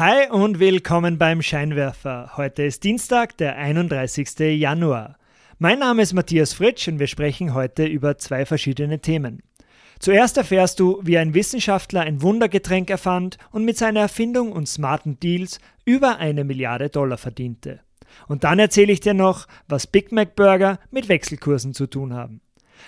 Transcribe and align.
Hi 0.00 0.30
und 0.30 0.60
willkommen 0.60 1.18
beim 1.18 1.42
Scheinwerfer. 1.42 2.30
Heute 2.38 2.62
ist 2.62 2.84
Dienstag, 2.84 3.36
der 3.36 3.56
31. 3.56 4.58
Januar. 4.58 5.18
Mein 5.58 5.80
Name 5.80 6.00
ist 6.00 6.14
Matthias 6.14 6.54
Fritsch 6.54 6.88
und 6.88 6.98
wir 6.98 7.06
sprechen 7.06 7.52
heute 7.52 7.84
über 7.84 8.16
zwei 8.16 8.46
verschiedene 8.46 9.00
Themen. 9.00 9.42
Zuerst 9.98 10.38
erfährst 10.38 10.80
du, 10.80 11.00
wie 11.02 11.18
ein 11.18 11.34
Wissenschaftler 11.34 12.00
ein 12.00 12.22
Wundergetränk 12.22 12.88
erfand 12.88 13.36
und 13.50 13.66
mit 13.66 13.76
seiner 13.76 14.00
Erfindung 14.00 14.52
und 14.52 14.70
smarten 14.70 15.20
Deals 15.20 15.60
über 15.84 16.16
eine 16.16 16.44
Milliarde 16.44 16.88
Dollar 16.88 17.18
verdiente. 17.18 17.80
Und 18.26 18.42
dann 18.44 18.58
erzähle 18.58 18.94
ich 18.94 19.00
dir 19.00 19.12
noch, 19.12 19.46
was 19.68 19.86
Big 19.86 20.12
Mac 20.12 20.34
Burger 20.34 20.78
mit 20.90 21.10
Wechselkursen 21.10 21.74
zu 21.74 21.86
tun 21.86 22.14
haben. 22.14 22.40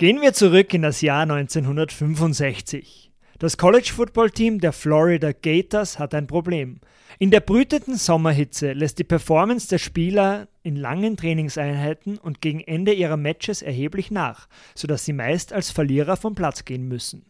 Gehen 0.00 0.22
wir 0.22 0.32
zurück 0.32 0.72
in 0.72 0.80
das 0.80 1.02
Jahr 1.02 1.24
1965. 1.24 3.12
Das 3.38 3.58
College 3.58 3.92
Football 3.94 4.30
Team 4.30 4.58
der 4.58 4.72
Florida 4.72 5.32
Gators 5.32 5.98
hat 5.98 6.14
ein 6.14 6.26
Problem. 6.26 6.80
In 7.18 7.30
der 7.30 7.40
brütenden 7.40 7.96
Sommerhitze 7.96 8.72
lässt 8.72 8.98
die 8.98 9.04
Performance 9.04 9.68
der 9.68 9.76
Spieler 9.76 10.48
in 10.62 10.76
langen 10.76 11.18
Trainingseinheiten 11.18 12.16
und 12.16 12.40
gegen 12.40 12.60
Ende 12.60 12.94
ihrer 12.94 13.18
Matches 13.18 13.60
erheblich 13.60 14.10
nach, 14.10 14.48
sodass 14.74 15.04
sie 15.04 15.12
meist 15.12 15.52
als 15.52 15.70
Verlierer 15.70 16.16
vom 16.16 16.34
Platz 16.34 16.64
gehen 16.64 16.88
müssen. 16.88 17.26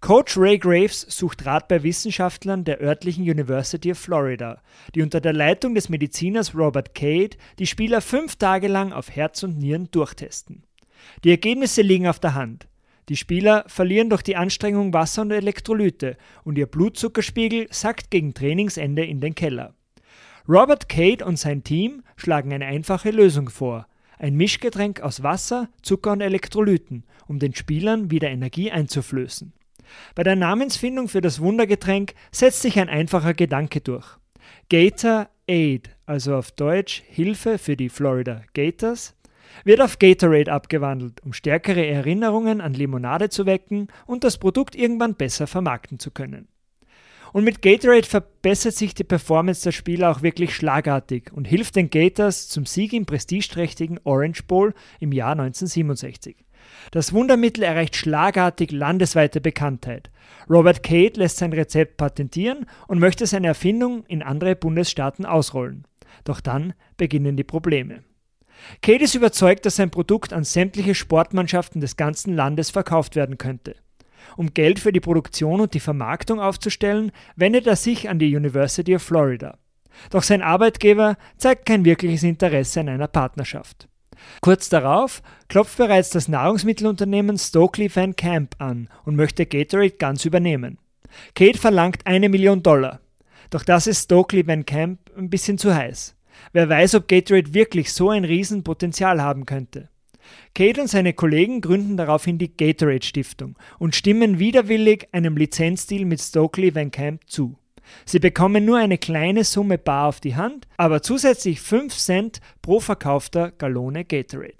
Coach 0.00 0.38
Ray 0.38 0.56
Graves 0.56 1.02
sucht 1.02 1.44
Rat 1.44 1.68
bei 1.68 1.82
Wissenschaftlern 1.82 2.64
der 2.64 2.80
örtlichen 2.80 3.24
University 3.24 3.92
of 3.92 3.98
Florida, 3.98 4.62
die 4.94 5.02
unter 5.02 5.20
der 5.20 5.34
Leitung 5.34 5.74
des 5.74 5.90
Mediziners 5.90 6.54
Robert 6.54 6.94
Cade 6.94 7.36
die 7.58 7.66
Spieler 7.66 8.00
fünf 8.00 8.36
Tage 8.36 8.68
lang 8.68 8.94
auf 8.94 9.10
Herz 9.10 9.42
und 9.42 9.58
Nieren 9.58 9.90
durchtesten. 9.90 10.64
Die 11.24 11.30
Ergebnisse 11.30 11.82
liegen 11.82 12.06
auf 12.06 12.20
der 12.20 12.34
Hand. 12.34 12.68
Die 13.08 13.16
Spieler 13.16 13.64
verlieren 13.66 14.08
durch 14.08 14.22
die 14.22 14.36
Anstrengung 14.36 14.94
Wasser 14.94 15.22
und 15.22 15.32
Elektrolyte 15.32 16.16
und 16.44 16.56
ihr 16.56 16.66
Blutzuckerspiegel 16.66 17.66
sackt 17.70 18.10
gegen 18.10 18.34
Trainingsende 18.34 19.04
in 19.04 19.20
den 19.20 19.34
Keller. 19.34 19.74
Robert 20.48 20.88
Cade 20.88 21.24
und 21.24 21.38
sein 21.38 21.64
Team 21.64 22.02
schlagen 22.16 22.52
eine 22.52 22.66
einfache 22.66 23.10
Lösung 23.10 23.48
vor. 23.48 23.86
Ein 24.18 24.36
Mischgetränk 24.36 25.00
aus 25.00 25.22
Wasser, 25.22 25.68
Zucker 25.82 26.12
und 26.12 26.20
Elektrolyten, 26.20 27.04
um 27.26 27.38
den 27.38 27.54
Spielern 27.54 28.10
wieder 28.10 28.28
Energie 28.28 28.70
einzuflößen. 28.70 29.52
Bei 30.14 30.22
der 30.22 30.36
Namensfindung 30.36 31.08
für 31.08 31.20
das 31.20 31.40
Wundergetränk 31.40 32.14
setzt 32.30 32.62
sich 32.62 32.78
ein 32.78 32.88
einfacher 32.88 33.34
Gedanke 33.34 33.80
durch. 33.80 34.06
Gator 34.68 35.28
Aid, 35.46 35.90
also 36.06 36.36
auf 36.36 36.52
Deutsch 36.52 37.02
Hilfe 37.06 37.58
für 37.58 37.76
die 37.76 37.88
Florida 37.88 38.42
Gators, 38.54 39.14
wird 39.64 39.80
auf 39.80 39.98
Gatorade 39.98 40.52
abgewandelt, 40.52 41.22
um 41.22 41.32
stärkere 41.32 41.86
Erinnerungen 41.86 42.60
an 42.60 42.74
Limonade 42.74 43.28
zu 43.28 43.46
wecken 43.46 43.88
und 44.06 44.24
das 44.24 44.38
Produkt 44.38 44.74
irgendwann 44.74 45.14
besser 45.14 45.46
vermarkten 45.46 45.98
zu 45.98 46.10
können. 46.10 46.48
Und 47.32 47.44
mit 47.44 47.62
Gatorade 47.62 48.06
verbessert 48.06 48.74
sich 48.74 48.94
die 48.94 49.04
Performance 49.04 49.62
der 49.62 49.72
Spieler 49.72 50.10
auch 50.10 50.22
wirklich 50.22 50.54
schlagartig 50.54 51.32
und 51.32 51.46
hilft 51.46 51.76
den 51.76 51.90
Gators 51.90 52.48
zum 52.48 52.66
Sieg 52.66 52.92
im 52.92 53.06
prestigeträchtigen 53.06 54.00
Orange 54.04 54.42
Bowl 54.44 54.74
im 54.98 55.12
Jahr 55.12 55.32
1967. 55.32 56.36
Das 56.90 57.12
Wundermittel 57.12 57.62
erreicht 57.64 57.96
schlagartig 57.96 58.72
landesweite 58.72 59.40
Bekanntheit. 59.40 60.10
Robert 60.48 60.82
Cade 60.82 61.18
lässt 61.18 61.38
sein 61.38 61.52
Rezept 61.52 61.96
patentieren 61.96 62.66
und 62.88 62.98
möchte 62.98 63.26
seine 63.26 63.48
Erfindung 63.48 64.04
in 64.06 64.22
andere 64.22 64.56
Bundesstaaten 64.56 65.24
ausrollen. 65.24 65.86
Doch 66.24 66.40
dann 66.40 66.74
beginnen 66.96 67.36
die 67.36 67.44
Probleme. 67.44 68.02
Cade 68.82 69.04
ist 69.04 69.14
überzeugt, 69.14 69.66
dass 69.66 69.76
sein 69.76 69.90
Produkt 69.90 70.32
an 70.32 70.44
sämtliche 70.44 70.94
Sportmannschaften 70.94 71.80
des 71.80 71.96
ganzen 71.96 72.34
Landes 72.34 72.70
verkauft 72.70 73.16
werden 73.16 73.38
könnte. 73.38 73.76
Um 74.36 74.52
Geld 74.54 74.78
für 74.78 74.92
die 74.92 75.00
Produktion 75.00 75.60
und 75.60 75.74
die 75.74 75.80
Vermarktung 75.80 76.40
aufzustellen, 76.40 77.12
wendet 77.36 77.66
er 77.66 77.76
sich 77.76 78.08
an 78.08 78.18
die 78.18 78.34
University 78.34 78.94
of 78.94 79.02
Florida. 79.02 79.58
Doch 80.10 80.22
sein 80.22 80.42
Arbeitgeber 80.42 81.16
zeigt 81.36 81.66
kein 81.66 81.84
wirkliches 81.84 82.22
Interesse 82.22 82.80
an 82.80 82.88
einer 82.88 83.08
Partnerschaft. 83.08 83.88
Kurz 84.40 84.68
darauf 84.68 85.22
klopft 85.48 85.78
bereits 85.78 86.10
das 86.10 86.28
Nahrungsmittelunternehmen 86.28 87.38
Stokely 87.38 87.94
Van 87.94 88.14
Camp 88.16 88.54
an 88.58 88.88
und 89.04 89.16
möchte 89.16 89.46
Gatorade 89.46 89.92
ganz 89.92 90.24
übernehmen. 90.24 90.78
Kate 91.34 91.58
verlangt 91.58 92.06
eine 92.06 92.28
Million 92.28 92.62
Dollar. 92.62 93.00
Doch 93.50 93.64
das 93.64 93.86
ist 93.86 94.04
Stokely 94.04 94.46
Van 94.46 94.64
Camp 94.64 95.00
ein 95.16 95.30
bisschen 95.30 95.58
zu 95.58 95.74
heiß. 95.74 96.14
Wer 96.52 96.68
weiß, 96.68 96.96
ob 96.96 97.08
Gatorade 97.08 97.54
wirklich 97.54 97.92
so 97.92 98.10
ein 98.10 98.24
Riesenpotenzial 98.24 99.22
haben 99.22 99.46
könnte. 99.46 99.88
Kate 100.54 100.80
und 100.80 100.88
seine 100.88 101.12
Kollegen 101.12 101.60
gründen 101.60 101.96
daraufhin 101.96 102.38
die 102.38 102.56
Gatorade 102.56 103.04
Stiftung 103.04 103.56
und 103.78 103.94
stimmen 103.94 104.38
widerwillig 104.38 105.08
einem 105.12 105.36
Lizenzdeal 105.36 106.04
mit 106.04 106.20
Stokely 106.20 106.74
Van 106.74 106.90
Camp 106.90 107.22
zu. 107.26 107.56
Sie 108.04 108.18
bekommen 108.18 108.64
nur 108.64 108.78
eine 108.78 108.98
kleine 108.98 109.44
Summe 109.44 109.78
bar 109.78 110.08
auf 110.08 110.20
die 110.20 110.36
Hand, 110.36 110.68
aber 110.76 111.02
zusätzlich 111.02 111.60
5 111.60 111.96
Cent 111.96 112.40
pro 112.62 112.80
verkaufter 112.80 113.50
Gallone 113.50 114.04
Gatorade. 114.04 114.54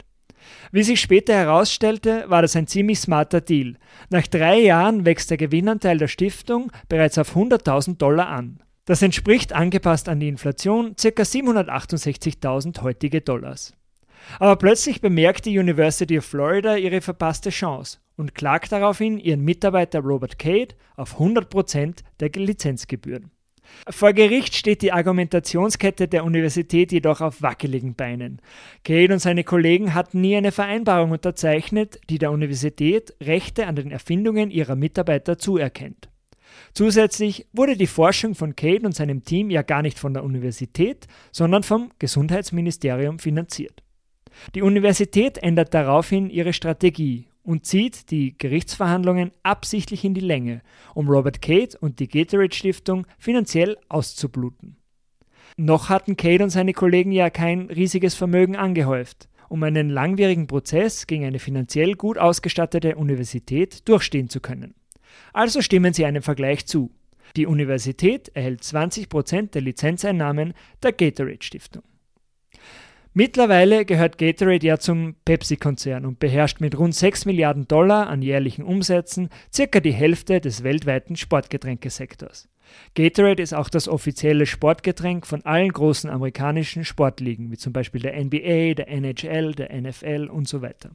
Wie 0.73 0.83
sich 0.83 1.01
später 1.01 1.35
herausstellte, 1.35 2.25
war 2.29 2.43
das 2.43 2.57
ein 2.57 2.67
ziemlich 2.67 2.99
smarter 2.99 3.41
Deal. 3.41 3.77
Nach 4.09 4.27
drei 4.27 4.59
Jahren 4.59 5.05
wächst 5.05 5.31
der 5.31 5.37
Gewinnanteil 5.37 5.99
der 5.99 6.09
Stiftung 6.09 6.73
bereits 6.89 7.19
auf 7.19 7.37
100.000 7.37 7.99
Dollar 7.99 8.29
an. 8.29 8.61
Das 8.91 9.03
entspricht 9.03 9.53
angepasst 9.53 10.09
an 10.09 10.19
die 10.19 10.27
Inflation 10.27 10.97
ca. 10.97 11.23
768.000 11.23 12.83
heutige 12.83 13.21
Dollars. 13.21 13.73
Aber 14.41 14.57
plötzlich 14.57 15.01
bemerkt 15.01 15.47
die 15.47 15.57
University 15.57 16.19
of 16.19 16.25
Florida 16.25 16.75
ihre 16.75 17.01
verpasste 17.01 17.51
Chance 17.51 17.99
und 18.17 18.35
klagt 18.35 18.73
daraufhin 18.73 19.21
ihren 19.21 19.43
Mitarbeiter 19.43 20.01
Robert 20.01 20.41
Cade 20.41 20.75
auf 20.97 21.21
100% 21.21 21.99
der 22.19 22.31
Lizenzgebühren. 22.35 23.31
Vor 23.89 24.13
Gericht 24.13 24.57
steht 24.57 24.83
die 24.83 24.91
Argumentationskette 24.91 26.09
der 26.09 26.25
Universität 26.25 26.91
jedoch 26.91 27.21
auf 27.21 27.43
wackeligen 27.43 27.95
Beinen. 27.95 28.43
Cade 28.83 29.13
und 29.13 29.21
seine 29.21 29.45
Kollegen 29.45 29.95
hatten 29.95 30.21
nie 30.21 30.37
eine 30.37 30.51
Vereinbarung 30.51 31.13
unterzeichnet, 31.13 32.01
die 32.11 32.19
der 32.19 32.33
Universität 32.33 33.15
Rechte 33.23 33.69
an 33.69 33.77
den 33.77 33.93
Erfindungen 33.93 34.51
ihrer 34.51 34.75
Mitarbeiter 34.75 35.39
zuerkennt. 35.39 36.10
Zusätzlich 36.73 37.47
wurde 37.53 37.77
die 37.77 37.87
Forschung 37.87 38.35
von 38.35 38.57
Cade 38.57 38.87
und 38.87 38.95
seinem 38.95 39.25
Team 39.25 39.51
ja 39.51 39.63
gar 39.63 39.83
nicht 39.83 39.99
von 39.99 40.15
der 40.15 40.25
Universität, 40.25 41.07
sondern 41.33 41.63
vom 41.63 41.91
Gesundheitsministerium 41.99 43.19
finanziert. 43.19 43.83
Die 44.55 44.63
Universität 44.63 45.39
ändert 45.39 45.75
daraufhin 45.75 46.31
ihre 46.31 46.53
Strategie 46.53 47.27
und 47.43 47.67
zieht 47.67 48.11
die 48.11 48.37
Gerichtsverhandlungen 48.37 49.33
absichtlich 49.43 50.05
in 50.05 50.15
die 50.15 50.21
Länge, 50.21 50.63
um 50.95 51.09
Robert 51.09 51.43
Cade 51.43 51.77
und 51.81 51.99
die 51.99 52.09
Gatorade 52.09 52.55
Stiftung 52.55 53.07
finanziell 53.19 53.77
auszubluten. 53.89 54.77
Noch 55.57 55.89
hatten 55.89 56.17
Cade 56.17 56.45
und 56.45 56.51
seine 56.51 56.73
Kollegen 56.73 57.13
ja 57.13 57.29
kein 57.29 57.63
riesiges 57.63 58.15
Vermögen 58.15 58.57
angehäuft, 58.57 59.29
um 59.49 59.63
einen 59.63 59.91
langwierigen 59.91 60.47
Prozess 60.47 61.07
gegen 61.07 61.25
eine 61.25 61.39
finanziell 61.39 61.95
gut 61.95 62.19
ausgestattete 62.19 62.97
Universität 62.97 63.89
durchstehen 63.89 64.29
zu 64.29 64.41
können. 64.41 64.75
Also 65.33 65.61
stimmen 65.63 65.93
sie 65.93 66.05
einem 66.05 66.23
Vergleich 66.23 66.67
zu. 66.67 66.91
Die 67.37 67.47
Universität 67.47 68.31
erhält 68.35 68.63
20% 68.63 69.51
der 69.53 69.63
Lizenzeinnahmen 69.63 70.55
der 70.83 70.93
Gatorade 70.93 71.43
Stiftung. 71.43 71.83
Mittlerweile 73.13 73.85
gehört 73.85 74.19
Gatorade 74.19 74.65
ja 74.65 74.79
zum 74.79 75.17
Pepsi-Konzern 75.25 76.07
und 76.07 76.21
beherrscht 76.21 76.61
mit 76.61 76.79
rund 76.79 76.95
6 76.95 77.25
Milliarden 77.25 77.67
Dollar 77.67 78.09
an 78.09 78.23
jährlichen 78.23 78.63
Umsätzen 78.63 79.31
circa 79.53 79.81
die 79.81 79.93
Hälfte 79.93 80.41
des 80.41 80.63
weltweiten 80.63 81.17
Sportgetränkesektors. 81.17 82.49
Gatorade 82.95 83.43
ist 83.43 83.53
auch 83.53 83.69
das 83.69 83.89
offizielle 83.89 84.47
Sportgetränk 84.47 85.27
von 85.27 85.45
allen 85.45 85.73
großen 85.73 86.09
amerikanischen 86.09 86.85
Sportligen, 86.85 87.51
wie 87.51 87.57
zum 87.57 87.73
Beispiel 87.73 88.01
der 88.01 88.15
NBA, 88.25 88.75
der 88.75 88.89
NHL, 88.89 89.55
der 89.55 89.81
NFL 89.81 90.29
und 90.31 90.47
so 90.47 90.63
weiter. 90.63 90.91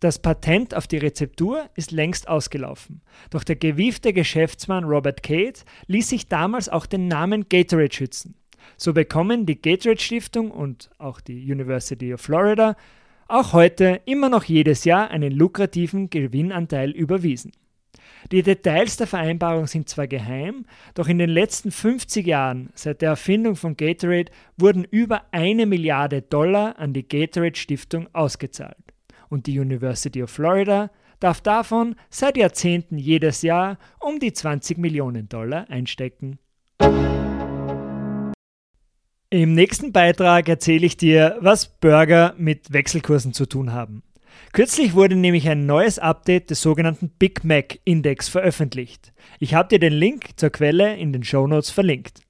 Das 0.00 0.20
Patent 0.20 0.74
auf 0.74 0.86
die 0.86 0.98
Rezeptur 0.98 1.68
ist 1.74 1.90
längst 1.90 2.28
ausgelaufen. 2.28 3.00
Doch 3.30 3.42
der 3.42 3.56
gewiefte 3.56 4.12
Geschäftsmann 4.12 4.84
Robert 4.84 5.24
Cade 5.24 5.58
ließ 5.88 6.08
sich 6.08 6.28
damals 6.28 6.68
auch 6.68 6.86
den 6.86 7.08
Namen 7.08 7.48
Gatorade 7.48 7.92
schützen. 7.92 8.36
So 8.76 8.92
bekommen 8.92 9.44
die 9.44 9.60
Gatorade 9.60 10.00
Stiftung 10.00 10.52
und 10.52 10.90
auch 10.98 11.20
die 11.20 11.50
University 11.50 12.14
of 12.14 12.20
Florida 12.20 12.76
auch 13.26 13.52
heute 13.52 14.00
immer 14.06 14.28
noch 14.28 14.44
jedes 14.44 14.84
Jahr 14.84 15.10
einen 15.10 15.32
lukrativen 15.32 16.10
Gewinnanteil 16.10 16.92
überwiesen. 16.92 17.52
Die 18.32 18.42
Details 18.42 18.96
der 18.96 19.06
Vereinbarung 19.06 19.66
sind 19.66 19.88
zwar 19.88 20.06
geheim, 20.06 20.64
doch 20.94 21.08
in 21.08 21.18
den 21.18 21.30
letzten 21.30 21.70
50 21.70 22.26
Jahren 22.26 22.70
seit 22.74 23.02
der 23.02 23.10
Erfindung 23.10 23.56
von 23.56 23.76
Gatorade 23.76 24.30
wurden 24.56 24.84
über 24.84 25.22
eine 25.32 25.66
Milliarde 25.66 26.22
Dollar 26.22 26.78
an 26.78 26.92
die 26.94 27.06
Gatorade 27.06 27.56
Stiftung 27.56 28.08
ausgezahlt. 28.14 28.87
Und 29.28 29.46
die 29.46 29.58
University 29.58 30.22
of 30.22 30.30
Florida 30.30 30.90
darf 31.20 31.40
davon 31.40 31.96
seit 32.10 32.36
Jahrzehnten 32.36 32.98
jedes 32.98 33.42
Jahr 33.42 33.78
um 34.00 34.18
die 34.20 34.32
20 34.32 34.78
Millionen 34.78 35.28
Dollar 35.28 35.68
einstecken. 35.68 36.38
Im 39.30 39.54
nächsten 39.54 39.92
Beitrag 39.92 40.48
erzähle 40.48 40.86
ich 40.86 40.96
dir, 40.96 41.36
was 41.40 41.78
Burger 41.80 42.34
mit 42.38 42.72
Wechselkursen 42.72 43.34
zu 43.34 43.44
tun 43.44 43.72
haben. 43.72 44.02
Kürzlich 44.52 44.94
wurde 44.94 45.16
nämlich 45.16 45.48
ein 45.48 45.66
neues 45.66 45.98
Update 45.98 46.48
des 46.50 46.62
sogenannten 46.62 47.10
Big 47.10 47.44
Mac 47.44 47.78
Index 47.84 48.28
veröffentlicht. 48.28 49.12
Ich 49.38 49.52
habe 49.52 49.68
dir 49.68 49.78
den 49.78 49.92
Link 49.92 50.30
zur 50.36 50.50
Quelle 50.50 50.96
in 50.96 51.12
den 51.12 51.24
Show 51.24 51.46
Notes 51.46 51.70
verlinkt. 51.70 52.20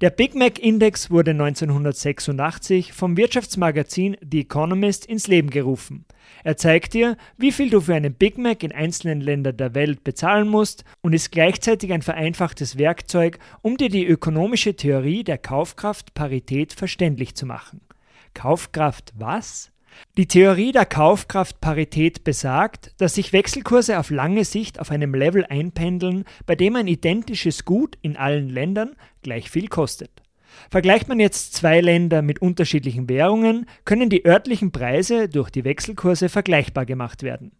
Der 0.00 0.08
Big 0.08 0.34
Mac 0.34 0.58
Index 0.58 1.10
wurde 1.10 1.32
1986 1.32 2.94
vom 2.94 3.18
Wirtschaftsmagazin 3.18 4.16
The 4.22 4.40
Economist 4.40 5.04
ins 5.04 5.26
Leben 5.26 5.50
gerufen. 5.50 6.06
Er 6.42 6.56
zeigt 6.56 6.94
dir, 6.94 7.18
wie 7.36 7.52
viel 7.52 7.68
du 7.68 7.82
für 7.82 7.94
einen 7.94 8.14
Big 8.14 8.38
Mac 8.38 8.62
in 8.62 8.72
einzelnen 8.72 9.20
Ländern 9.20 9.58
der 9.58 9.74
Welt 9.74 10.02
bezahlen 10.02 10.48
musst 10.48 10.84
und 11.02 11.12
ist 11.12 11.32
gleichzeitig 11.32 11.92
ein 11.92 12.00
vereinfachtes 12.00 12.78
Werkzeug, 12.78 13.38
um 13.60 13.76
dir 13.76 13.90
die 13.90 14.06
ökonomische 14.06 14.74
Theorie 14.74 15.22
der 15.22 15.36
Kaufkraftparität 15.36 16.72
verständlich 16.72 17.34
zu 17.34 17.44
machen. 17.44 17.82
Kaufkraft 18.32 19.12
was? 19.18 19.69
Die 20.16 20.26
Theorie 20.26 20.72
der 20.72 20.86
Kaufkraftparität 20.86 22.24
besagt, 22.24 22.92
dass 22.98 23.14
sich 23.14 23.32
Wechselkurse 23.32 23.98
auf 23.98 24.10
lange 24.10 24.44
Sicht 24.44 24.80
auf 24.80 24.90
einem 24.90 25.14
Level 25.14 25.44
einpendeln, 25.46 26.24
bei 26.46 26.56
dem 26.56 26.76
ein 26.76 26.88
identisches 26.88 27.64
Gut 27.64 27.96
in 28.02 28.16
allen 28.16 28.48
Ländern 28.48 28.96
gleich 29.22 29.50
viel 29.50 29.68
kostet. 29.68 30.10
Vergleicht 30.70 31.08
man 31.08 31.20
jetzt 31.20 31.54
zwei 31.54 31.80
Länder 31.80 32.22
mit 32.22 32.42
unterschiedlichen 32.42 33.08
Währungen, 33.08 33.66
können 33.84 34.10
die 34.10 34.24
örtlichen 34.26 34.72
Preise 34.72 35.28
durch 35.28 35.50
die 35.50 35.64
Wechselkurse 35.64 36.28
vergleichbar 36.28 36.86
gemacht 36.86 37.22
werden. 37.22 37.52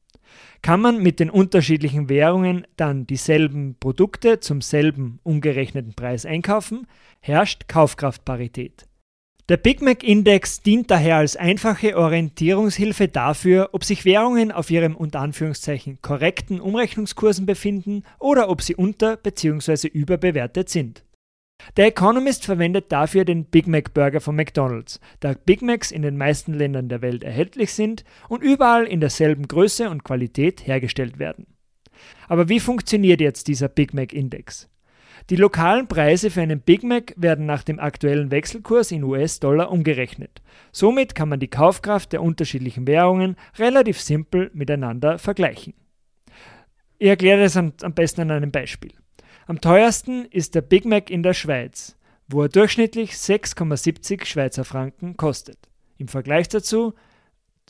Kann 0.62 0.80
man 0.80 1.02
mit 1.02 1.20
den 1.20 1.30
unterschiedlichen 1.30 2.08
Währungen 2.08 2.66
dann 2.76 3.06
dieselben 3.06 3.76
Produkte 3.78 4.40
zum 4.40 4.60
selben 4.60 5.18
umgerechneten 5.22 5.94
Preis 5.94 6.26
einkaufen, 6.26 6.86
herrscht 7.20 7.68
Kaufkraftparität. 7.68 8.89
Der 9.50 9.56
Big 9.56 9.82
Mac 9.82 10.04
Index 10.04 10.62
dient 10.62 10.92
daher 10.92 11.16
als 11.16 11.34
einfache 11.34 11.96
Orientierungshilfe 11.96 13.08
dafür, 13.08 13.70
ob 13.72 13.82
sich 13.82 14.04
Währungen 14.04 14.52
auf 14.52 14.70
ihrem 14.70 14.94
unter 14.94 15.18
Anführungszeichen 15.18 15.98
korrekten 16.02 16.60
Umrechnungskursen 16.60 17.46
befinden 17.46 18.04
oder 18.20 18.48
ob 18.48 18.62
sie 18.62 18.76
unter- 18.76 19.16
bzw. 19.16 19.88
überbewertet 19.88 20.68
sind. 20.68 21.04
Der 21.76 21.86
Economist 21.86 22.44
verwendet 22.44 22.92
dafür 22.92 23.24
den 23.24 23.44
Big 23.44 23.66
Mac 23.66 23.92
Burger 23.92 24.20
von 24.20 24.36
McDonald's, 24.36 25.00
da 25.18 25.34
Big 25.34 25.62
Macs 25.62 25.90
in 25.90 26.02
den 26.02 26.16
meisten 26.16 26.54
Ländern 26.54 26.88
der 26.88 27.02
Welt 27.02 27.24
erhältlich 27.24 27.72
sind 27.72 28.04
und 28.28 28.44
überall 28.44 28.84
in 28.84 29.00
derselben 29.00 29.48
Größe 29.48 29.90
und 29.90 30.04
Qualität 30.04 30.64
hergestellt 30.64 31.18
werden. 31.18 31.48
Aber 32.28 32.48
wie 32.48 32.60
funktioniert 32.60 33.20
jetzt 33.20 33.48
dieser 33.48 33.66
Big 33.68 33.94
Mac 33.94 34.12
Index? 34.12 34.68
Die 35.28 35.36
lokalen 35.36 35.86
Preise 35.86 36.30
für 36.30 36.40
einen 36.40 36.60
Big 36.60 36.82
Mac 36.82 37.14
werden 37.16 37.46
nach 37.46 37.62
dem 37.62 37.78
aktuellen 37.78 38.30
Wechselkurs 38.30 38.90
in 38.90 39.04
US-Dollar 39.04 39.70
umgerechnet. 39.70 40.42
Somit 40.72 41.14
kann 41.14 41.28
man 41.28 41.40
die 41.40 41.48
Kaufkraft 41.48 42.12
der 42.12 42.22
unterschiedlichen 42.22 42.86
Währungen 42.86 43.36
relativ 43.58 44.00
simpel 44.00 44.50
miteinander 44.54 45.18
vergleichen. 45.18 45.74
Ich 46.98 47.08
erkläre 47.08 47.42
das 47.42 47.56
am, 47.56 47.72
besten 47.94 48.22
an 48.22 48.30
einem 48.30 48.50
Beispiel. 48.50 48.92
Am 49.46 49.60
teuersten 49.60 50.26
ist 50.26 50.54
der 50.54 50.62
Big 50.62 50.84
Mac 50.84 51.10
in 51.10 51.22
der 51.22 51.34
Schweiz, 51.34 51.96
wo 52.28 52.42
er 52.42 52.48
durchschnittlich 52.48 53.12
6,70 53.12 54.24
Schweizer 54.24 54.64
Franken 54.64 55.16
kostet. 55.16 55.58
Im 55.98 56.08
Vergleich 56.08 56.48
dazu, 56.48 56.94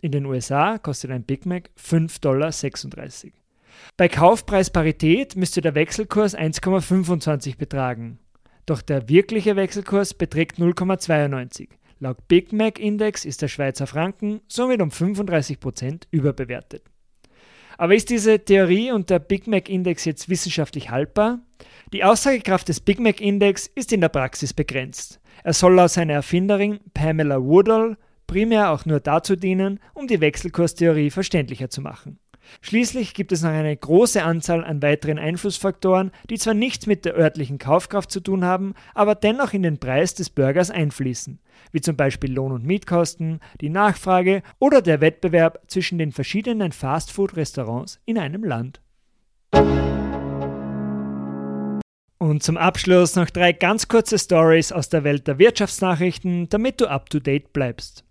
in 0.01 0.13
den 0.13 0.27
USA 0.27 0.79
kostet 0.79 1.11
ein 1.11 1.25
Big 1.25 1.47
Mac 1.47 1.71
5,36 1.79 2.21
Dollar. 2.21 3.40
Bei 3.97 4.09
Kaufpreisparität 4.09 5.37
müsste 5.37 5.61
der 5.61 5.75
Wechselkurs 5.75 6.37
1,25 6.37 7.57
betragen. 7.57 8.19
Doch 8.67 8.83
der 8.83 9.09
wirkliche 9.09 9.57
Wechselkurs 9.57 10.15
beträgt 10.15 10.59
0,92. 10.59 11.69
Laut 11.99 12.29
Big 12.29 12.53
Mac 12.53 12.79
Index 12.79 13.25
ist 13.25 13.43
der 13.43 13.49
Schweizer 13.49 13.87
Franken 13.87 14.41
somit 14.49 14.81
um 14.81 14.89
35% 14.89 16.05
überbewertet. 16.11 16.85
Aber 17.77 17.95
ist 17.95 18.11
diese 18.11 18.39
Theorie 18.45 18.93
und 18.93 19.11
der 19.11 19.19
Big 19.19 19.47
Mac 19.47 19.69
Index 19.69 20.05
jetzt 20.05 20.29
wissenschaftlich 20.29 20.91
haltbar? 20.91 21.41
Die 21.93 22.05
Aussagekraft 22.05 22.69
des 22.69 22.81
Big 22.81 23.01
Mac 23.01 23.21
Index 23.21 23.67
ist 23.67 23.93
in 23.93 24.01
der 24.01 24.09
Praxis 24.09 24.55
begrenzt. 24.55 25.21
Er 25.45 25.53
soll 25.53 25.75
laut 25.75 25.91
seiner 25.91 26.15
Erfinderin 26.15 26.81
Pamela 26.95 27.43
Woodall 27.43 27.97
primär 28.27 28.71
auch 28.71 28.87
nur 28.87 29.01
dazu 29.01 29.35
dienen, 29.35 29.81
um 29.93 30.07
die 30.07 30.21
Wechselkurstheorie 30.21 31.11
verständlicher 31.11 31.69
zu 31.69 31.81
machen. 31.81 32.19
Schließlich 32.61 33.15
gibt 33.15 33.33
es 33.33 33.43
noch 33.43 33.51
eine 33.51 33.77
große 33.77 34.23
Anzahl 34.23 34.65
an 34.65 34.83
weiteren 34.83 35.19
Einflussfaktoren, 35.19 36.11
die 36.29 36.39
zwar 36.39 36.55
nichts 36.55 36.87
mit 36.87 37.05
der 37.05 37.17
örtlichen 37.17 37.59
Kaufkraft 37.59 38.11
zu 38.11 38.21
tun 38.21 38.45
haben, 38.45 38.75
aber 38.95 39.15
dennoch 39.15 39.53
in 39.53 39.63
den 39.63 39.79
Preis 39.79 40.15
des 40.15 40.31
Burgers 40.31 40.71
einfließen, 40.71 41.39
wie 41.73 41.81
zum 41.81 41.97
Beispiel 41.97 42.33
Lohn- 42.33 42.53
und 42.53 42.65
Mietkosten, 42.65 43.41
die 43.61 43.71
Nachfrage 43.71 44.43
oder 44.59 44.83
der 44.83 45.01
Wettbewerb 45.01 45.61
zwischen 45.69 45.99
den 45.99 46.13
verschiedenen 46.13 46.73
Fastfood-Restaurants 46.73 48.01
in 48.05 48.19
einem 48.19 48.45
Land. 48.45 48.81
Und 52.19 52.43
zum 52.43 52.59
Abschluss 52.59 53.17
noch 53.17 53.31
drei 53.31 53.53
ganz 53.53 53.89
kurze 53.89 54.19
Stories 54.19 54.73
aus 54.73 54.91
der 54.91 55.05
Welt 55.05 55.27
der 55.27 55.39
Wirtschaftsnachrichten, 55.39 56.51
damit 56.51 56.81
du 56.81 56.87
up-to-date 56.87 57.53
bleibst. 57.53 58.05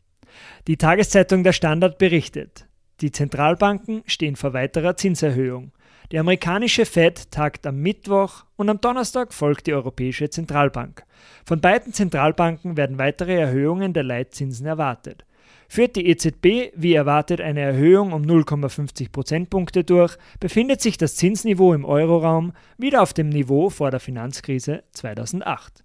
Die 0.67 0.77
Tageszeitung 0.77 1.43
Der 1.43 1.53
Standard 1.53 1.97
berichtet, 1.97 2.67
die 3.01 3.11
Zentralbanken 3.11 4.03
stehen 4.05 4.35
vor 4.35 4.53
weiterer 4.53 4.95
Zinserhöhung. 4.95 5.71
Die 6.11 6.17
amerikanische 6.17 6.85
Fed 6.85 7.29
tagt 7.29 7.67
am 7.67 7.81
Mittwoch 7.81 8.45
und 8.55 8.69
am 8.69 8.81
Donnerstag 8.81 9.31
folgt 9.33 9.67
die 9.67 9.73
Europäische 9.73 10.29
Zentralbank. 10.29 11.03
Von 11.45 11.61
beiden 11.61 11.93
Zentralbanken 11.93 12.77
werden 12.77 12.97
weitere 12.97 13.35
Erhöhungen 13.35 13.93
der 13.93 14.03
Leitzinsen 14.03 14.65
erwartet. 14.65 15.25
Führt 15.67 15.95
die 15.95 16.07
EZB 16.07 16.73
wie 16.75 16.95
erwartet 16.95 17.41
eine 17.41 17.61
Erhöhung 17.61 18.11
um 18.11 18.23
0,50 18.23 19.11
Prozentpunkte 19.11 19.83
durch, 19.83 20.17
befindet 20.39 20.81
sich 20.81 20.97
das 20.97 21.15
Zinsniveau 21.15 21.73
im 21.73 21.85
Euroraum 21.85 22.53
wieder 22.79 23.03
auf 23.03 23.13
dem 23.13 23.29
Niveau 23.29 23.69
vor 23.69 23.91
der 23.91 23.99
Finanzkrise 23.99 24.83
2008. 24.93 25.83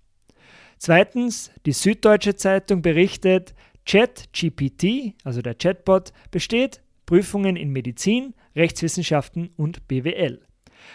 Zweitens, 0.78 1.50
die 1.66 1.72
Süddeutsche 1.72 2.34
Zeitung 2.34 2.80
berichtet, 2.80 3.54
ChatGPT, 3.86 5.14
also 5.22 5.42
der 5.42 5.54
Chatbot, 5.54 6.12
besteht 6.30 6.80
Prüfungen 7.06 7.56
in 7.56 7.70
Medizin, 7.70 8.34
Rechtswissenschaften 8.56 9.50
und 9.56 9.86
BWL. 9.88 10.40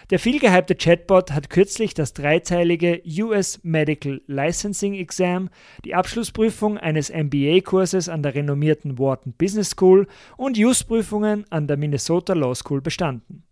Der 0.10 0.20
vielgehypte 0.20 0.76
Chatbot 0.76 1.32
hat 1.32 1.50
kürzlich 1.50 1.94
das 1.94 2.14
dreiteilige 2.14 3.02
US 3.20 3.60
Medical 3.64 4.22
Licensing 4.28 4.94
Exam, 4.96 5.50
die 5.86 5.96
Abschlussprüfung 5.96 6.78
eines 6.78 7.12
MBA-Kurses 7.12 8.10
an 8.10 8.24
der 8.24 8.36
renommierten 8.36 8.98
Wharton 8.98 9.34
Business 9.34 9.72
School 9.72 10.08
und 10.38 10.58
Use-Prüfungen 10.58 11.46
an 11.50 11.68
der 11.68 11.78
Minnesota 11.78 12.34
Law 12.34 12.56
School 12.56 12.82
bestanden. 12.82 13.44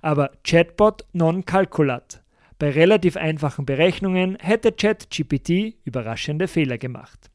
Aber 0.00 0.32
Chatbot 0.44 1.04
non 1.12 1.44
calculat. 1.44 2.22
Bei 2.58 2.70
relativ 2.70 3.16
einfachen 3.16 3.66
Berechnungen 3.66 4.36
hätte 4.36 4.72
ChatGPT 4.72 5.76
überraschende 5.84 6.46
Fehler 6.46 6.78
gemacht. 6.78 7.31